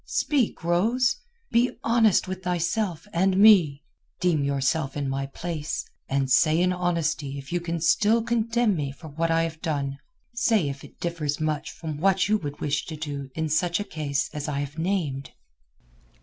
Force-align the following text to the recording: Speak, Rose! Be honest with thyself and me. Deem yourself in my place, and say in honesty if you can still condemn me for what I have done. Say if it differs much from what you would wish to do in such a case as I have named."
Speak, 0.07 0.63
Rose! 0.63 1.17
Be 1.51 1.77
honest 1.83 2.27
with 2.27 2.41
thyself 2.41 3.05
and 3.13 3.37
me. 3.37 3.83
Deem 4.19 4.43
yourself 4.43 4.97
in 4.97 5.07
my 5.07 5.27
place, 5.27 5.85
and 6.09 6.27
say 6.31 6.59
in 6.59 6.73
honesty 6.73 7.37
if 7.37 7.53
you 7.53 7.59
can 7.61 7.79
still 7.79 8.23
condemn 8.23 8.75
me 8.75 8.91
for 8.91 9.09
what 9.09 9.29
I 9.29 9.43
have 9.43 9.61
done. 9.61 9.99
Say 10.33 10.69
if 10.69 10.83
it 10.83 10.99
differs 10.99 11.39
much 11.39 11.69
from 11.69 11.97
what 11.99 12.27
you 12.27 12.39
would 12.39 12.59
wish 12.59 12.87
to 12.87 12.95
do 12.97 13.29
in 13.35 13.47
such 13.47 13.79
a 13.79 13.83
case 13.83 14.27
as 14.33 14.47
I 14.47 14.61
have 14.61 14.79
named." 14.79 15.33